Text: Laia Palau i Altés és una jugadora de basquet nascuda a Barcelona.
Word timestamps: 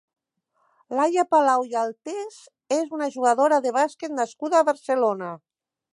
Laia 0.99 1.25
Palau 1.35 1.65
i 1.73 1.77
Altés 1.83 2.39
és 2.79 2.97
una 2.99 3.11
jugadora 3.17 3.61
de 3.67 3.75
basquet 3.79 4.19
nascuda 4.23 4.63
a 4.63 4.67
Barcelona. 4.71 5.33